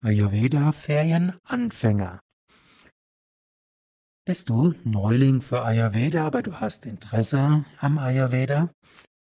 Ayurveda-Ferien-Anfänger. 0.00 2.20
Bist 4.24 4.48
du 4.48 4.72
Neuling 4.84 5.42
für 5.42 5.64
Ayurveda, 5.64 6.24
aber 6.24 6.42
du 6.42 6.60
hast 6.60 6.86
Interesse 6.86 7.64
am 7.80 7.98
Ayurveda? 7.98 8.70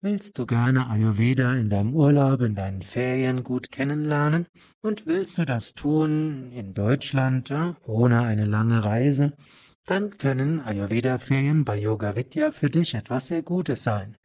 Willst 0.04 0.38
du 0.38 0.46
gerne 0.46 0.88
Ayurveda 0.88 1.56
in 1.56 1.72
deinem 1.72 1.96
Urlaub, 1.96 2.42
in 2.42 2.54
deinen 2.54 2.84
Ferien 2.84 3.44
gut 3.44 3.72
kennenlernen? 3.72 4.46
Und 4.84 5.08
willst 5.08 5.40
du 5.40 5.46
das 5.46 5.74
tun 5.74 6.52
in 6.52 6.76
Deutschland, 6.76 7.52
ohne 7.88 8.22
eine 8.22 8.46
lange 8.46 8.86
Reise? 8.86 9.34
Dann 9.88 10.20
können 10.20 10.62
Ayurveda-Ferien 10.62 11.66
bei 11.66 11.80
Yoga 11.80 12.16
Vidya 12.16 12.52
für 12.52 12.70
dich 12.70 12.94
etwas 12.94 13.26
sehr 13.28 13.42
Gutes 13.42 13.82
sein. 13.82 14.16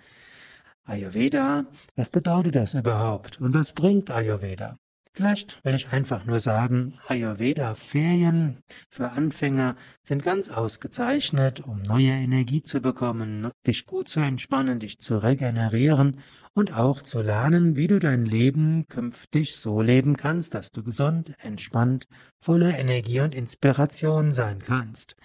Ayurveda, 0.84 1.64
was 1.96 2.10
bedeutet 2.10 2.56
das 2.56 2.74
überhaupt? 2.74 3.40
Und 3.40 3.54
was 3.54 3.72
bringt 3.72 4.10
Ayurveda? 4.10 4.76
Vielleicht 5.14 5.62
will 5.62 5.74
ich 5.74 5.92
einfach 5.92 6.24
nur 6.24 6.40
sagen, 6.40 6.98
Ayurveda-Ferien 7.06 8.62
für 8.88 9.10
Anfänger 9.10 9.76
sind 10.02 10.22
ganz 10.22 10.48
ausgezeichnet, 10.48 11.60
um 11.60 11.82
neue 11.82 12.12
Energie 12.12 12.62
zu 12.62 12.80
bekommen, 12.80 13.50
dich 13.66 13.84
gut 13.84 14.08
zu 14.08 14.20
entspannen, 14.20 14.80
dich 14.80 15.00
zu 15.00 15.18
regenerieren 15.18 16.16
und 16.54 16.74
auch 16.74 17.02
zu 17.02 17.20
lernen, 17.20 17.76
wie 17.76 17.88
du 17.88 17.98
dein 17.98 18.24
Leben 18.24 18.86
künftig 18.88 19.54
so 19.54 19.82
leben 19.82 20.16
kannst, 20.16 20.54
dass 20.54 20.72
du 20.72 20.82
gesund, 20.82 21.34
entspannt, 21.40 22.08
voller 22.38 22.78
Energie 22.78 23.20
und 23.20 23.34
Inspiration 23.34 24.32
sein 24.32 24.60
kannst. 24.60 25.16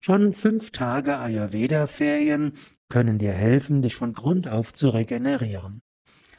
Schon 0.00 0.32
fünf 0.32 0.72
Tage 0.72 1.16
Ayurveda-Ferien 1.16 2.54
können 2.88 3.20
dir 3.20 3.34
helfen, 3.34 3.82
dich 3.82 3.94
von 3.94 4.14
Grund 4.14 4.48
auf 4.48 4.72
zu 4.72 4.88
regenerieren. 4.88 5.80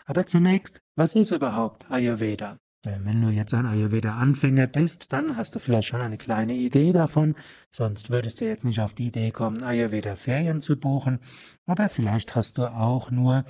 Aber 0.06 0.26
zunächst, 0.26 0.82
was 0.96 1.16
ist 1.16 1.32
überhaupt 1.32 1.90
Ayurveda? 1.90 2.60
Wenn 2.84 3.22
du 3.22 3.30
jetzt 3.30 3.54
ein 3.54 3.66
Ayurveda-Anfänger 3.66 4.68
bist, 4.68 5.12
dann 5.12 5.36
hast 5.36 5.54
du 5.54 5.60
vielleicht 5.60 5.90
schon 5.90 6.00
eine 6.00 6.18
kleine 6.18 6.54
Idee 6.54 6.94
davon, 6.94 7.36
sonst 7.72 8.10
würdest 8.10 8.40
du 8.40 8.46
jetzt 8.46 8.64
nicht 8.64 8.80
auf 8.80 8.94
die 8.94 9.08
Idee 9.08 9.32
kommen, 9.32 9.64
Ayurveda-Ferien 9.64 10.62
zu 10.62 10.80
buchen, 10.80 11.20
aber 11.66 11.90
vielleicht 11.90 12.36
hast 12.36 12.58
du 12.58 12.72
auch 12.72 13.12
nur 13.12 13.44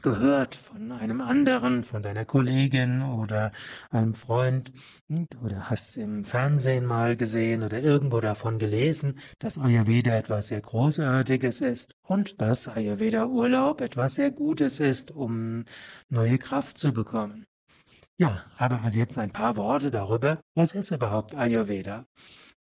gehört 0.00 0.54
von 0.54 0.92
einem 0.92 1.20
anderen, 1.20 1.84
von 1.84 2.02
deiner 2.02 2.24
Kollegin 2.24 3.02
oder 3.02 3.52
einem 3.90 4.14
Freund. 4.14 4.72
Oder 5.42 5.68
hast 5.68 5.98
im 5.98 6.24
Fernsehen 6.24 6.86
mal 6.86 7.16
gesehen 7.16 7.62
oder 7.62 7.78
irgendwo 7.80 8.20
davon 8.20 8.58
gelesen, 8.58 9.18
dass 9.38 9.58
Ayurveda 9.58 10.16
etwas 10.16 10.48
sehr 10.48 10.62
Großartiges 10.62 11.60
ist 11.60 11.94
und 12.02 12.40
dass 12.40 12.68
Ayurveda 12.68 13.26
Urlaub 13.26 13.82
etwas 13.82 14.14
sehr 14.14 14.30
Gutes 14.30 14.80
ist, 14.80 15.10
um 15.10 15.64
neue 16.08 16.38
Kraft 16.38 16.78
zu 16.78 16.92
bekommen. 16.92 17.44
Ja, 18.18 18.44
aber 18.58 18.82
also 18.82 18.98
jetzt 18.98 19.18
ein 19.18 19.32
paar 19.32 19.56
Worte 19.56 19.90
darüber, 19.90 20.40
was 20.54 20.74
ist 20.74 20.90
überhaupt 20.90 21.34
Ayurveda? 21.34 22.06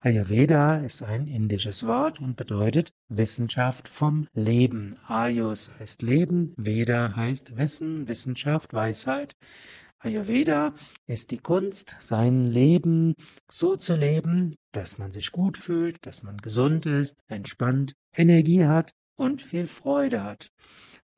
Ayurveda 0.00 0.76
ist 0.76 1.02
ein 1.02 1.26
indisches 1.26 1.86
Wort 1.86 2.20
und 2.20 2.36
bedeutet 2.36 2.92
Wissenschaft 3.08 3.88
vom 3.88 4.28
Leben. 4.32 4.96
Ayus 5.08 5.72
heißt 5.78 6.02
Leben, 6.02 6.54
Veda 6.56 7.16
heißt 7.16 7.56
Wissen, 7.56 8.06
Wissenschaft, 8.06 8.72
Weisheit. 8.72 9.34
Ayurveda 9.98 10.74
ist 11.06 11.32
die 11.32 11.38
Kunst, 11.38 11.96
sein 11.98 12.44
Leben 12.44 13.14
so 13.50 13.74
zu 13.74 13.96
leben, 13.96 14.54
dass 14.70 14.98
man 14.98 15.10
sich 15.10 15.32
gut 15.32 15.58
fühlt, 15.58 16.06
dass 16.06 16.22
man 16.22 16.36
gesund 16.36 16.86
ist, 16.86 17.16
entspannt, 17.26 17.94
Energie 18.14 18.64
hat 18.64 18.92
und 19.16 19.42
viel 19.42 19.66
Freude 19.66 20.22
hat. 20.22 20.52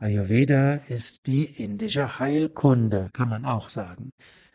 Ayurveda 0.02 0.76
ist 0.88 1.26
die 1.26 1.44
indische 1.44 2.18
Heilkunde, 2.18 3.10
kann 3.12 3.28
man 3.28 3.44
auch 3.44 3.68
sagen. 3.68 4.12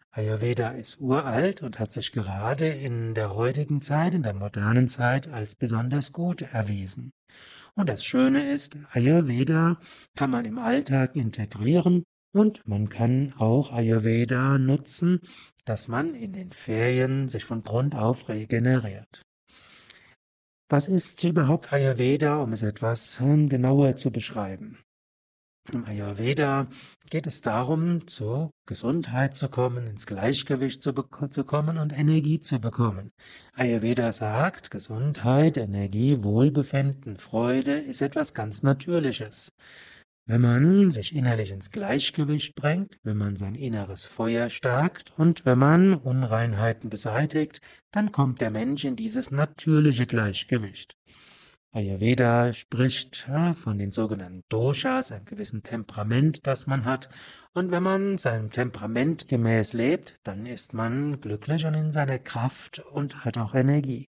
Ayurveda 0.09 0.69
ist 0.69 0.99
uralt 0.99 1.61
und 1.61 1.77
hat 1.77 1.93
sich 1.93 2.11
gerade 2.11 2.67
in 2.67 3.13
der 3.13 3.35
heutigen 3.35 3.79
Zeit, 3.79 4.15
in 4.15 4.23
der 4.23 4.33
modernen 4.33 4.87
Zeit, 4.87 5.27
als 5.27 5.53
besonders 5.53 6.13
gut 6.13 6.41
erwiesen. 6.41 7.11
Und 7.75 7.89
das 7.89 8.03
Schöne 8.03 8.51
ist, 8.51 8.75
Ayurveda 8.91 9.77
kann 10.15 10.31
man 10.31 10.45
im 10.45 10.57
Alltag 10.57 11.15
integrieren 11.15 12.05
und 12.33 12.67
man 12.67 12.89
kann 12.89 13.35
auch 13.37 13.71
Ayurveda 13.71 14.57
nutzen, 14.57 15.19
dass 15.63 15.87
man 15.87 16.15
in 16.15 16.33
den 16.33 16.53
Ferien 16.53 17.29
sich 17.29 17.45
von 17.45 17.61
Grund 17.61 17.93
auf 17.93 18.29
regeneriert. 18.29 19.21
Was 20.69 20.87
ist 20.87 21.23
überhaupt 21.23 21.71
Ayurveda, 21.71 22.41
um 22.41 22.51
es 22.51 22.63
etwas 22.63 23.19
hm, 23.19 23.47
genauer 23.47 23.95
zu 23.95 24.09
beschreiben? 24.09 24.79
Im 25.73 25.83
Ayurveda 25.85 26.67
geht 27.09 27.25
es 27.25 27.41
darum, 27.41 28.07
zur 28.07 28.51
Gesundheit 28.67 29.35
zu 29.35 29.49
kommen, 29.49 29.87
ins 29.87 30.05
Gleichgewicht 30.05 30.83
zu, 30.83 30.93
zu, 30.93 31.43
kommen 31.43 31.79
und 31.79 31.97
Energie 31.97 32.39
zu 32.39 32.59
bekommen. 32.59 33.11
Ayurveda 33.53 34.11
sagt, 34.11 34.69
Gesundheit, 34.69 35.57
Energie, 35.57 36.23
Wohlbefinden, 36.23 37.17
Freude 37.17 37.73
ist 37.73 38.03
etwas 38.03 38.35
ganz 38.35 38.61
Natürliches. 38.61 39.53
Wenn 40.27 40.41
man 40.41 40.91
sich 40.91 41.15
innerlich 41.15 41.49
ins 41.49 41.71
Gleichgewicht 41.71 42.53
bringt, 42.55 42.99
wenn 43.03 43.17
man 43.17 43.35
sein 43.35 43.55
inneres 43.55 44.05
Feuer 44.05 44.49
stärkt 44.49 45.17
und 45.17 45.45
wenn 45.45 45.57
man 45.57 45.95
Unreinheiten 45.95 46.91
beseitigt, 46.91 47.59
dann 47.91 48.11
kommt 48.11 48.39
der 48.39 48.51
Mensch 48.51 48.85
in 48.85 48.95
dieses 48.95 49.31
natürliche 49.31 50.05
Gleichgewicht. 50.05 50.95
Ayurveda 51.75 52.53
spricht 52.53 53.27
von 53.55 53.77
den 53.77 53.91
sogenannten 53.91 54.43
Doshas, 54.47 55.11
einem 55.11 55.25
gewissen 55.25 55.61
Temperament, 55.61 56.47
das 56.47 56.67
man 56.67 56.85
hat. 56.85 57.09
Und 57.53 57.69
wenn 57.69 57.83
man 57.83 58.17
seinem 58.17 58.49
Temperament 58.49 59.27
gemäß 59.27 59.73
lebt, 59.73 60.17
dann 60.23 60.45
ist 60.45 60.73
man 60.73 61.19
glücklich 61.19 61.65
und 61.65 61.73
in 61.73 61.91
seiner 61.91 62.17
Kraft 62.17 62.79
und 62.79 63.25
hat 63.25 63.37
auch 63.37 63.53
Energie. 63.53 64.07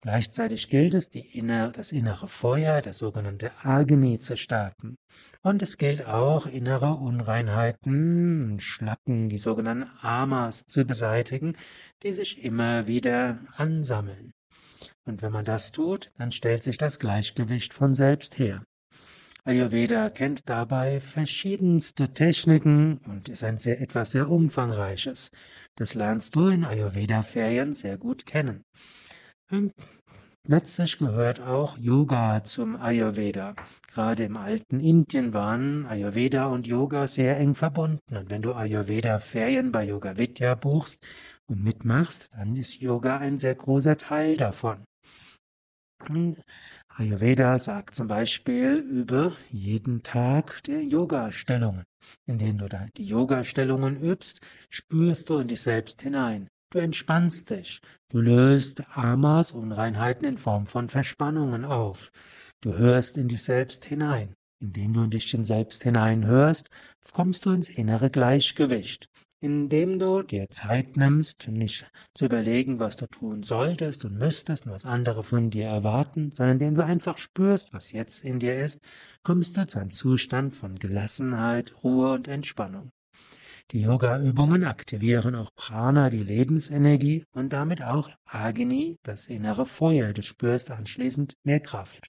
Gleichzeitig 0.00 0.70
gilt 0.70 0.94
es, 0.94 1.08
inner, 1.08 1.72
das 1.72 1.92
innere 1.92 2.26
Feuer, 2.26 2.80
das 2.80 2.98
sogenannte 2.98 3.50
Agni, 3.62 4.18
zu 4.18 4.38
stärken. 4.38 4.96
Und 5.42 5.60
es 5.60 5.76
gilt 5.76 6.06
auch, 6.06 6.46
innere 6.46 6.94
Unreinheiten, 6.94 8.60
Schlacken, 8.60 9.28
die 9.28 9.38
sogenannten 9.38 9.90
Amas 10.00 10.64
zu 10.64 10.86
beseitigen, 10.86 11.54
die 12.02 12.12
sich 12.12 12.42
immer 12.42 12.86
wieder 12.86 13.40
ansammeln. 13.56 14.32
Und 15.06 15.22
wenn 15.22 15.32
man 15.32 15.44
das 15.44 15.72
tut, 15.72 16.10
dann 16.16 16.32
stellt 16.32 16.62
sich 16.62 16.78
das 16.78 16.98
Gleichgewicht 16.98 17.74
von 17.74 17.94
selbst 17.94 18.38
her. 18.38 18.64
Ayurveda 19.46 20.08
kennt 20.08 20.48
dabei 20.48 21.00
verschiedenste 21.00 22.14
Techniken 22.14 22.96
und 23.06 23.28
ist 23.28 23.44
ein 23.44 23.58
sehr, 23.58 23.78
etwas 23.78 24.12
sehr 24.12 24.30
Umfangreiches. 24.30 25.30
Das 25.76 25.92
lernst 25.92 26.34
du 26.34 26.46
in 26.46 26.64
Ayurveda-Ferien 26.64 27.74
sehr 27.74 27.98
gut 27.98 28.24
kennen. 28.24 28.64
Und 29.50 29.74
letztlich 30.46 30.96
gehört 30.96 31.42
auch 31.42 31.76
Yoga 31.76 32.42
zum 32.44 32.76
Ayurveda. 32.76 33.54
Gerade 33.92 34.24
im 34.24 34.38
alten 34.38 34.80
Indien 34.80 35.34
waren 35.34 35.84
Ayurveda 35.84 36.46
und 36.46 36.66
Yoga 36.66 37.06
sehr 37.06 37.38
eng 37.38 37.54
verbunden. 37.54 38.16
Und 38.16 38.30
wenn 38.30 38.40
du 38.40 38.54
Ayurveda-Ferien 38.54 39.72
bei 39.72 39.84
Yoga 39.84 40.16
Vidya 40.16 40.54
buchst 40.54 41.04
und 41.44 41.62
mitmachst, 41.62 42.30
dann 42.32 42.56
ist 42.56 42.80
Yoga 42.80 43.18
ein 43.18 43.36
sehr 43.36 43.56
großer 43.56 43.98
Teil 43.98 44.38
davon. 44.38 44.86
Ayurveda 46.88 47.58
sagt 47.58 47.94
zum 47.94 48.08
Beispiel 48.08 48.76
über 48.76 49.32
jeden 49.50 50.02
Tag 50.02 50.62
der 50.64 50.84
Yoga-Stellungen. 50.84 51.84
Indem 52.26 52.58
du 52.58 52.68
die 52.96 53.04
Yoga-Stellungen 53.04 54.00
übst, 54.00 54.40
spürst 54.68 55.30
du 55.30 55.38
in 55.38 55.48
dich 55.48 55.62
selbst 55.62 56.02
hinein. 56.02 56.48
Du 56.70 56.78
entspannst 56.78 57.50
dich. 57.50 57.80
Du 58.10 58.20
löst 58.20 58.82
Amas, 58.96 59.52
Unreinheiten 59.52 60.26
in 60.26 60.38
Form 60.38 60.66
von 60.66 60.88
Verspannungen 60.88 61.64
auf. 61.64 62.10
Du 62.60 62.74
hörst 62.74 63.16
in 63.16 63.28
dich 63.28 63.42
selbst 63.42 63.84
hinein. 63.84 64.34
Indem 64.60 64.94
du 64.94 65.04
in 65.04 65.10
dich 65.10 65.30
selbst 65.30 65.82
hineinhörst, 65.82 66.70
kommst 67.12 67.44
du 67.44 67.50
ins 67.50 67.68
innere 67.68 68.10
Gleichgewicht 68.10 69.08
indem 69.44 69.98
du 69.98 70.22
dir 70.22 70.48
Zeit 70.48 70.96
nimmst, 70.96 71.48
nicht 71.48 71.86
zu 72.14 72.24
überlegen, 72.24 72.78
was 72.78 72.96
du 72.96 73.06
tun 73.06 73.42
solltest 73.42 74.06
und 74.06 74.16
müsstest 74.16 74.64
und 74.64 74.72
was 74.72 74.86
andere 74.86 75.22
von 75.22 75.50
dir 75.50 75.66
erwarten, 75.66 76.32
sondern 76.32 76.54
indem 76.54 76.76
du 76.76 76.84
einfach 76.84 77.18
spürst, 77.18 77.74
was 77.74 77.92
jetzt 77.92 78.24
in 78.24 78.38
dir 78.38 78.54
ist, 78.54 78.80
kommst 79.22 79.58
du 79.58 79.66
zu 79.66 79.80
einem 79.80 79.90
Zustand 79.90 80.56
von 80.56 80.76
Gelassenheit, 80.76 81.74
Ruhe 81.84 82.14
und 82.14 82.26
Entspannung. 82.26 82.90
Die 83.70 83.82
Yoga-Übungen 83.82 84.64
aktivieren 84.64 85.34
auch 85.34 85.50
Prana, 85.54 86.08
die 86.08 86.22
Lebensenergie, 86.22 87.24
und 87.34 87.52
damit 87.52 87.82
auch 87.82 88.08
Agni, 88.24 88.96
das 89.02 89.26
innere 89.26 89.66
Feuer. 89.66 90.14
Du 90.14 90.22
spürst 90.22 90.70
anschließend 90.70 91.34
mehr 91.44 91.60
Kraft. 91.60 92.06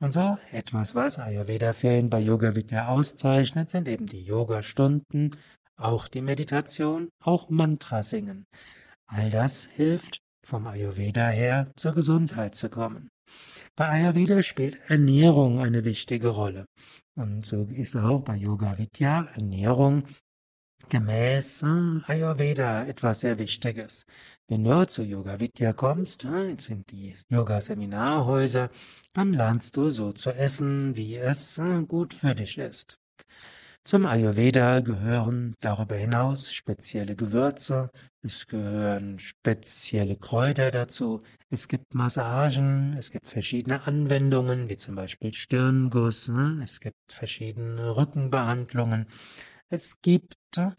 Und 0.00 0.12
so 0.12 0.38
etwas, 0.50 0.94
was 0.94 1.18
Ayurveda-Ferien 1.18 2.08
bei 2.08 2.20
Yoga 2.20 2.54
Vidya 2.54 2.88
auszeichnet, 2.88 3.68
sind 3.68 3.86
eben 3.86 4.06
die 4.06 4.22
Yoga-Stunden, 4.22 5.36
auch 5.76 6.08
die 6.08 6.22
Meditation, 6.22 7.10
auch 7.20 7.50
Mantra 7.50 8.02
singen. 8.02 8.46
All 9.06 9.30
das 9.30 9.64
hilft, 9.64 10.20
vom 10.44 10.66
Ayurveda 10.66 11.28
her 11.28 11.72
zur 11.76 11.94
Gesundheit 11.94 12.54
zu 12.54 12.68
kommen. 12.68 13.10
Bei 13.76 13.88
Ayurveda 13.88 14.42
spielt 14.42 14.78
Ernährung 14.88 15.60
eine 15.60 15.84
wichtige 15.84 16.28
Rolle. 16.28 16.66
Und 17.16 17.46
so 17.46 17.62
ist 17.62 17.96
auch 17.96 18.20
bei 18.20 18.36
Yoga 18.36 18.78
Vidya 18.78 19.24
Ernährung 19.34 20.04
gemäß 20.88 21.62
äh, 21.62 22.00
Ayurveda 22.06 22.84
etwas 22.84 23.20
sehr 23.20 23.38
Wichtiges. 23.38 24.06
Wenn 24.48 24.64
du 24.64 24.86
zu 24.86 25.02
Yoga 25.02 25.40
Vidya 25.40 25.72
kommst, 25.72 26.24
äh, 26.24 26.56
sind 26.58 26.90
die 26.90 27.14
Yoga-Seminarhäuser, 27.30 28.70
dann 29.12 29.32
lernst 29.32 29.76
du 29.76 29.90
so 29.90 30.12
zu 30.12 30.30
essen, 30.30 30.94
wie 30.96 31.16
es 31.16 31.58
äh, 31.58 31.82
gut 31.82 32.12
für 32.12 32.34
dich 32.34 32.58
ist. 32.58 32.98
Zum 33.86 34.06
Ayurveda 34.06 34.80
gehören 34.80 35.56
darüber 35.60 35.94
hinaus 35.96 36.54
spezielle 36.54 37.16
Gewürze, 37.16 37.90
es 38.22 38.46
gehören 38.46 39.18
spezielle 39.18 40.16
Kräuter 40.16 40.70
dazu, 40.70 41.22
es 41.50 41.68
gibt 41.68 41.94
Massagen, 41.94 42.96
es 42.98 43.10
gibt 43.10 43.28
verschiedene 43.28 43.86
Anwendungen, 43.86 44.70
wie 44.70 44.78
zum 44.78 44.94
Beispiel 44.94 45.34
Stirnguss, 45.34 46.28
ne? 46.28 46.62
es 46.64 46.80
gibt 46.80 46.96
verschiedene 47.12 47.94
Rückenbehandlungen, 47.94 49.06
es 49.68 50.00
gibt 50.00 50.38
äh, 50.56 50.70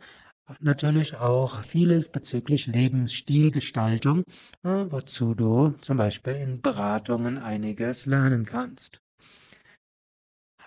natürlich 0.59 1.15
auch 1.15 1.61
vieles 1.61 2.09
bezüglich 2.09 2.65
Lebensstilgestaltung, 2.65 4.23
äh, 4.63 4.85
wozu 4.89 5.35
du 5.35 5.75
zum 5.81 5.97
Beispiel 5.97 6.33
in 6.37 6.59
Beratungen 6.59 7.37
einiges 7.37 8.07
lernen 8.07 8.45
kannst. 8.45 9.04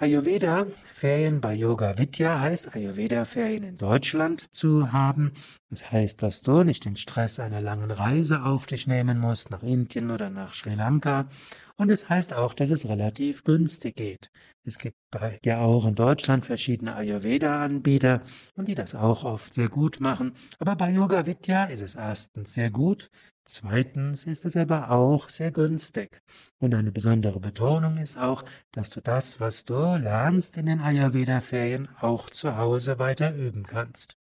Ayurveda-Ferien 0.00 1.40
bei 1.40 1.54
Yoga 1.54 1.98
Vidya 1.98 2.38
heißt 2.38 2.76
Ayurveda-Ferien 2.76 3.64
in 3.64 3.78
Deutschland 3.78 4.54
zu 4.54 4.92
haben. 4.92 5.32
Das 5.70 5.90
heißt, 5.90 6.22
dass 6.22 6.40
du 6.40 6.62
nicht 6.62 6.84
den 6.84 6.94
Stress 6.94 7.40
einer 7.40 7.60
langen 7.60 7.90
Reise 7.90 8.44
auf 8.44 8.66
dich 8.66 8.86
nehmen 8.86 9.18
musst 9.18 9.50
nach 9.50 9.64
Indien 9.64 10.12
oder 10.12 10.30
nach 10.30 10.54
Sri 10.54 10.76
Lanka. 10.76 11.28
Und 11.74 11.90
es 11.90 12.08
heißt 12.08 12.32
auch, 12.32 12.54
dass 12.54 12.70
es 12.70 12.88
relativ 12.88 13.42
günstig 13.42 13.96
geht. 13.96 14.30
Es 14.64 14.78
gibt 14.78 14.96
ja 15.44 15.62
auch 15.62 15.84
in 15.84 15.96
Deutschland 15.96 16.46
verschiedene 16.46 16.94
Ayurveda-Anbieter 16.94 18.22
und 18.54 18.68
die 18.68 18.76
das 18.76 18.94
auch 18.94 19.24
oft 19.24 19.52
sehr 19.52 19.68
gut 19.68 19.98
machen. 19.98 20.34
Aber 20.60 20.76
bei 20.76 20.92
Yoga 20.92 21.26
Vidya 21.26 21.64
ist 21.64 21.80
es 21.82 21.96
erstens 21.96 22.54
sehr 22.54 22.70
gut, 22.70 23.10
Zweitens 23.50 24.26
ist 24.26 24.44
es 24.44 24.56
aber 24.56 24.90
auch 24.90 25.30
sehr 25.30 25.50
günstig. 25.50 26.20
Und 26.58 26.74
eine 26.74 26.92
besondere 26.92 27.40
Betonung 27.40 27.96
ist 27.96 28.18
auch, 28.18 28.44
dass 28.72 28.90
du 28.90 29.00
das, 29.00 29.40
was 29.40 29.64
du 29.64 29.96
lernst 29.96 30.58
in 30.58 30.66
den 30.66 30.80
Ayurveda-Ferien, 30.80 31.88
auch 31.98 32.28
zu 32.28 32.58
Hause 32.58 32.98
weiter 32.98 33.34
üben 33.34 33.62
kannst. 33.62 34.18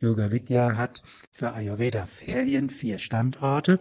Yoga 0.00 0.30
Vidya 0.30 0.76
hat 0.76 1.02
für 1.30 1.54
Ayurveda-Ferien 1.54 2.68
vier 2.68 2.98
Standorte. 2.98 3.80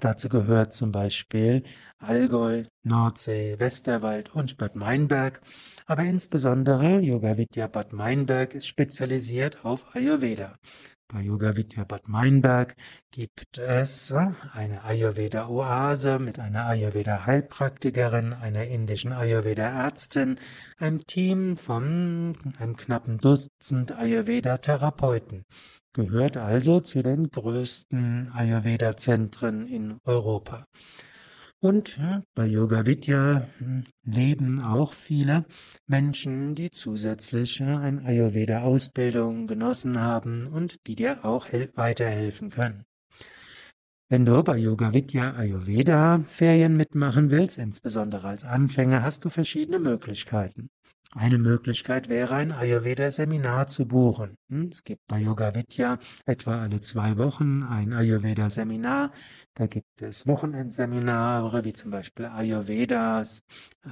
Dazu 0.00 0.28
gehört 0.28 0.74
zum 0.74 0.90
Beispiel 0.90 1.62
Allgäu, 1.98 2.64
Nordsee, 2.82 3.60
Westerwald 3.60 4.34
und 4.34 4.56
Bad 4.56 4.74
Meinberg. 4.74 5.40
Aber 5.86 6.02
insbesondere 6.02 6.98
Yoga 6.98 7.36
Vidya 7.36 7.68
Bad 7.68 7.92
Meinberg 7.92 8.54
ist 8.54 8.66
spezialisiert 8.66 9.64
auf 9.64 9.94
Ayurveda. 9.94 10.56
Bei 11.10 11.22
Yoga 11.22 11.56
Vidya 11.56 11.84
Bad 11.84 12.06
Meinberg 12.06 12.76
gibt 13.10 13.56
es 13.56 14.10
äh, 14.10 14.26
eine 14.52 14.84
Ayurveda-Oase 14.84 16.18
mit 16.18 16.38
einer 16.38 16.66
Ayurveda-Heilpraktikerin, 16.66 18.34
einer 18.34 18.66
indischen 18.66 19.14
Ayurveda-Ärztin, 19.14 20.38
einem 20.76 21.06
Team 21.06 21.56
von 21.56 22.36
einem 22.58 22.76
knappen 22.76 23.16
Dutzend 23.16 23.92
Ayurveda-Therapeuten. 23.92 25.46
Gehört 25.94 26.36
also 26.36 26.80
zu 26.80 27.02
den 27.02 27.30
größten 27.30 28.30
Ayurveda-Zentren 28.34 29.66
in 29.66 30.00
Europa. 30.04 30.66
Und 31.60 31.98
bei 32.36 32.46
Yoga 32.46 32.86
Vidya 32.86 33.48
hm, 33.58 33.84
leben 34.04 34.60
auch 34.60 34.92
viele 34.92 35.44
Menschen, 35.88 36.54
die 36.54 36.70
zusätzlich 36.70 37.60
eine 37.60 38.04
Ayurveda-Ausbildung 38.04 39.48
genossen 39.48 39.98
haben 39.98 40.46
und 40.46 40.86
die 40.86 40.94
dir 40.94 41.24
auch 41.24 41.48
weiterhelfen 41.74 42.50
können. 42.50 42.84
Wenn 44.08 44.24
du 44.24 44.40
bei 44.44 44.56
Yoga 44.56 44.92
Vidya 44.92 45.34
Ayurveda 45.34 46.22
Ferien 46.28 46.76
mitmachen 46.76 47.30
willst, 47.30 47.58
insbesondere 47.58 48.28
als 48.28 48.44
Anfänger, 48.44 49.02
hast 49.02 49.24
du 49.24 49.28
verschiedene 49.28 49.80
Möglichkeiten. 49.80 50.70
Eine 51.14 51.38
Möglichkeit 51.38 52.10
wäre, 52.10 52.34
ein 52.34 52.52
Ayurveda-Seminar 52.52 53.68
zu 53.68 53.86
buchen. 53.86 54.36
Hm, 54.50 54.68
es 54.70 54.84
gibt 54.84 55.06
bei 55.06 55.18
Yoga 55.18 55.54
Vidya 55.54 55.98
etwa 56.26 56.60
alle 56.60 56.82
zwei 56.82 57.16
Wochen 57.16 57.62
ein 57.62 57.94
Ayurveda-Seminar. 57.94 59.12
Da 59.54 59.66
gibt 59.66 60.02
es 60.02 60.26
Wochenendseminare, 60.26 61.64
wie 61.64 61.72
zum 61.72 61.92
Beispiel 61.92 62.26
Ayurvedas 62.26 63.40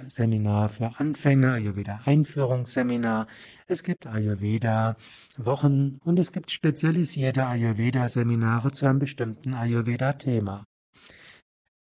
Seminar 0.09 0.69
für 0.69 1.01
Anfänger, 1.01 1.55
Ayurveda-Einführungsseminar. 1.55 3.29
Es 3.67 3.83
gibt 3.83 4.07
Ayurveda-Wochen 4.07 5.99
und 6.05 6.19
es 6.19 6.33
gibt 6.33 6.51
spezialisierte 6.51 7.47
Ayurveda-Seminare 7.47 8.73
zu 8.73 8.85
einem 8.85 8.99
bestimmten 8.99 9.55
Ayurveda-Thema. 9.55 10.67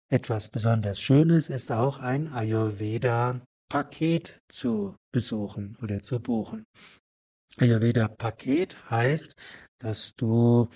Etwas 0.10 0.50
besonders 0.50 1.00
Schönes 1.00 1.50
ist 1.50 1.72
auch 1.72 2.00
ein 2.00 2.34
Ayurveda 2.34 3.40
Paket 3.72 4.42
zu 4.50 4.98
besuchen 5.14 5.78
oder 5.82 6.04
zu 6.04 6.20
buchen. 6.20 6.66
Ayurveda 7.56 8.10
Paket 8.10 8.76
heißt, 8.92 9.34
dass 9.80 10.14
du 10.18 10.68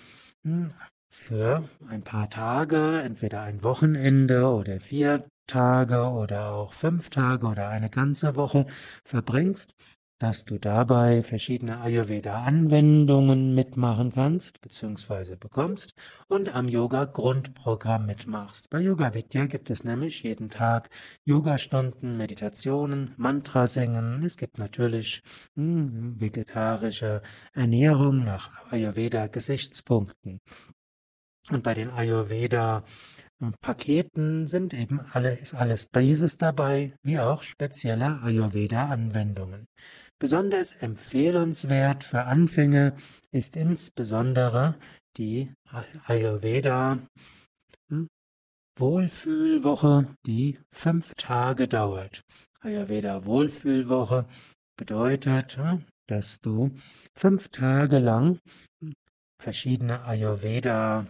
hm, 0.43 0.71
für 1.09 1.67
ein 1.89 2.03
paar 2.03 2.29
Tage, 2.29 3.01
entweder 3.01 3.41
ein 3.41 3.63
Wochenende 3.63 4.47
oder 4.47 4.79
vier 4.79 5.27
Tage 5.45 6.07
oder 6.07 6.53
auch 6.53 6.71
fünf 6.71 7.09
Tage 7.09 7.47
oder 7.47 7.67
eine 7.67 7.89
ganze 7.89 8.37
Woche 8.37 8.65
verbringst 9.03 9.73
dass 10.19 10.45
du 10.45 10.57
dabei 10.57 11.23
verschiedene 11.23 11.81
Ayurveda-Anwendungen 11.81 13.53
mitmachen 13.53 14.13
kannst 14.13 14.61
bzw. 14.61 15.35
bekommst 15.35 15.93
und 16.27 16.55
am 16.55 16.69
Yoga-Grundprogramm 16.69 18.05
mitmachst. 18.05 18.69
Bei 18.69 18.79
Yoga 18.79 19.13
Vidya 19.13 19.45
gibt 19.45 19.69
es 19.69 19.83
nämlich 19.83 20.23
jeden 20.23 20.49
Tag 20.49 20.89
Yogastunden, 21.25 22.15
Meditationen, 22.15 23.13
Mantra 23.17 23.67
singen. 23.67 24.23
Es 24.23 24.37
gibt 24.37 24.57
natürlich 24.57 25.21
hm, 25.55 26.19
vegetarische 26.19 27.21
Ernährung 27.53 28.23
nach 28.23 28.51
Ayurveda-Gesichtspunkten. 28.71 30.39
Und 31.51 31.61
bei 31.61 31.73
den 31.75 31.91
Ayurveda 31.91 32.83
Paketen 33.61 34.47
sind 34.47 34.73
eben 34.73 35.01
alle, 35.11 35.35
ist 35.35 35.53
alles 35.53 35.91
dieses 35.91 36.37
dabei, 36.37 36.93
wie 37.03 37.19
auch 37.19 37.43
spezielle 37.43 38.21
Ayurveda-Anwendungen. 38.21 39.67
Besonders 40.19 40.73
empfehlenswert 40.73 42.03
für 42.03 42.23
Anfänger 42.23 42.95
ist 43.31 43.57
insbesondere 43.57 44.75
die 45.17 45.51
Ayurveda 46.05 46.99
hm, 47.89 48.07
Wohlfühlwoche, 48.77 50.15
die 50.25 50.59
fünf 50.71 51.15
Tage 51.15 51.67
dauert. 51.67 52.21
Ayurveda 52.61 53.25
Wohlfühlwoche 53.25 54.25
bedeutet, 54.77 55.57
hm, 55.57 55.83
dass 56.07 56.39
du 56.39 56.71
fünf 57.17 57.49
Tage 57.49 57.99
lang 57.99 58.39
verschiedene 59.41 60.03
Ayurveda 60.05 61.07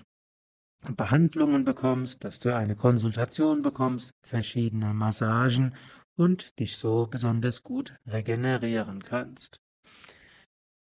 Behandlungen 0.96 1.64
bekommst, 1.64 2.24
dass 2.24 2.40
du 2.40 2.56
eine 2.56 2.76
Konsultation 2.76 3.62
bekommst, 3.62 4.12
verschiedene 4.26 4.94
Massagen 4.94 5.76
und 6.16 6.60
dich 6.60 6.78
so 6.78 7.08
besonders 7.08 7.64
gut 7.64 7.96
regenerieren 8.06 9.04
kannst. 9.04 9.62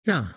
Ja, 0.05 0.33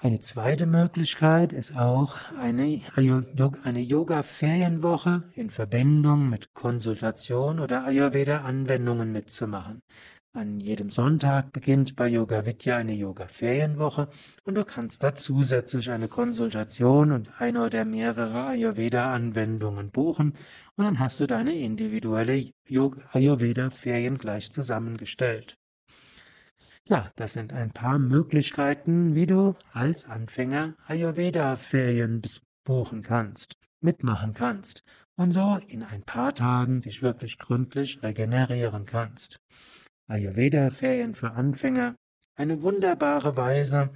eine 0.00 0.20
zweite 0.20 0.66
Möglichkeit 0.66 1.52
ist 1.52 1.76
auch 1.76 2.16
eine, 2.38 2.82
eine 2.94 3.80
Yoga-Ferienwoche 3.80 5.28
in 5.34 5.50
Verbindung 5.50 6.30
mit 6.30 6.54
Konsultation 6.54 7.58
oder 7.58 7.84
Ayurveda-Anwendungen 7.84 9.10
mitzumachen. 9.10 9.82
An 10.38 10.60
jedem 10.60 10.88
Sonntag 10.88 11.52
beginnt 11.52 11.96
bei 11.96 12.06
Yoga 12.06 12.46
Vidya 12.46 12.76
eine 12.76 12.94
Yoga-Ferienwoche 12.94 14.08
und 14.44 14.54
du 14.54 14.64
kannst 14.64 15.02
da 15.02 15.16
zusätzlich 15.16 15.90
eine 15.90 16.06
Konsultation 16.06 17.10
und 17.10 17.40
eine 17.40 17.64
oder 17.64 17.84
mehrere 17.84 18.46
Ayurveda-Anwendungen 18.46 19.90
buchen 19.90 20.34
und 20.76 20.84
dann 20.84 21.00
hast 21.00 21.18
du 21.18 21.26
deine 21.26 21.58
individuelle 21.58 22.52
Ayurveda-Ferien 22.70 24.16
gleich 24.16 24.52
zusammengestellt. 24.52 25.58
Ja, 26.84 27.10
das 27.16 27.32
sind 27.32 27.52
ein 27.52 27.72
paar 27.72 27.98
Möglichkeiten, 27.98 29.16
wie 29.16 29.26
du 29.26 29.56
als 29.72 30.08
Anfänger 30.08 30.76
Ayurveda-Ferien 30.86 32.22
buchen 32.62 33.02
kannst, 33.02 33.56
mitmachen 33.80 34.34
kannst 34.34 34.84
und 35.16 35.32
so 35.32 35.58
in 35.66 35.82
ein 35.82 36.04
paar 36.04 36.32
Tagen 36.32 36.82
dich 36.82 37.02
wirklich 37.02 37.38
gründlich 37.38 38.00
regenerieren 38.04 38.86
kannst. 38.86 39.40
Ayurveda-Ferien 40.08 41.14
für 41.14 41.32
Anfänger, 41.32 41.96
eine 42.36 42.62
wunderbare 42.62 43.36
Weise, 43.36 43.90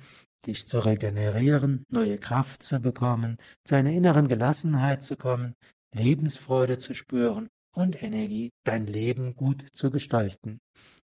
dich 0.47 0.67
zu 0.67 0.79
regenerieren, 0.79 1.85
neue 1.89 2.19
Kraft 2.19 2.63
zu 2.63 2.81
bekommen, 2.81 3.39
zu 3.65 3.77
einer 3.77 3.91
inneren 3.91 4.29
Gelassenheit 4.29 5.03
zu 5.03 5.17
kommen, 5.17 5.55
Lebensfreude 5.95 6.79
zu 6.79 6.95
spüren 6.95 7.49
und 7.75 8.03
Energie, 8.03 8.51
dein 8.65 8.87
Leben 8.87 9.35
gut 9.35 9.67
zu 9.73 9.91
gestalten. 9.91 10.59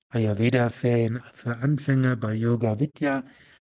Ayurveda-Ferien 0.10 1.22
für 1.34 1.58
Anfänger 1.58 2.16
bei 2.16 2.34
Yoga 2.34 2.80
Vidya. 2.80 3.24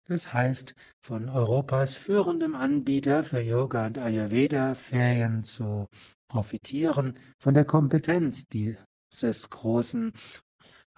Das 0.06 0.32
heißt, 0.32 0.74
von 1.04 1.28
Europas 1.28 1.96
führendem 1.96 2.54
Anbieter 2.54 3.24
für 3.24 3.40
Yoga 3.40 3.86
und 3.86 3.98
Ayurveda 3.98 4.74
Ferien 4.74 5.44
zu 5.44 5.86
profitieren, 6.28 7.18
von 7.38 7.54
der 7.54 7.64
Kompetenz 7.64 8.46
dieses 8.46 9.50
großen 9.50 10.12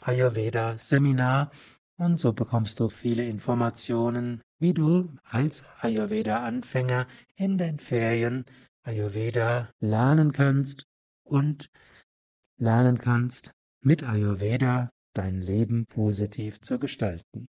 Ayurveda 0.00 0.78
Seminar 0.78 1.50
und 1.98 2.20
so 2.20 2.32
bekommst 2.32 2.78
du 2.78 2.88
viele 2.88 3.26
Informationen, 3.26 4.40
wie 4.60 4.72
du 4.72 5.12
als 5.24 5.64
Ayurveda 5.80 6.44
Anfänger 6.44 7.08
in 7.34 7.58
den 7.58 7.80
Ferien 7.80 8.44
Ayurveda 8.84 9.68
lernen 9.80 10.32
kannst 10.32 10.86
und 11.24 11.68
lernen 12.58 12.98
kannst, 12.98 13.52
mit 13.80 14.04
Ayurveda 14.04 14.90
dein 15.14 15.40
Leben 15.40 15.86
positiv 15.86 16.60
zu 16.60 16.78
gestalten. 16.78 17.48